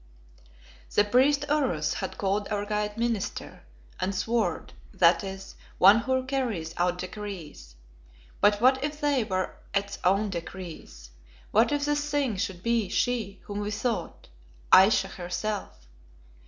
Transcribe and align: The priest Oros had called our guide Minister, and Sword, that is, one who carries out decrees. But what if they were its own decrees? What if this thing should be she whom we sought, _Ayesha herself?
The 0.95 1.03
priest 1.03 1.45
Oros 1.47 1.93
had 1.93 2.17
called 2.17 2.47
our 2.49 2.65
guide 2.65 2.97
Minister, 2.97 3.61
and 3.99 4.15
Sword, 4.15 4.73
that 4.95 5.23
is, 5.23 5.53
one 5.77 5.99
who 5.99 6.25
carries 6.25 6.73
out 6.77 6.97
decrees. 6.97 7.75
But 8.39 8.59
what 8.59 8.83
if 8.83 8.99
they 8.99 9.23
were 9.23 9.55
its 9.75 9.99
own 10.03 10.31
decrees? 10.31 11.11
What 11.51 11.71
if 11.71 11.85
this 11.85 12.09
thing 12.09 12.35
should 12.37 12.63
be 12.63 12.89
she 12.89 13.41
whom 13.43 13.59
we 13.59 13.69
sought, 13.69 14.27
_Ayesha 14.71 15.05
herself? 15.07 15.87